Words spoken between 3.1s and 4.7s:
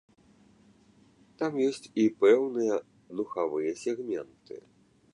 духавыя сегменты.